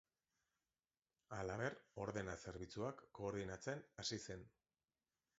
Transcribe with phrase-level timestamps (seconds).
[1.39, 4.43] Halaber, ordena-zerbitzuak koordinatzen hasi zen.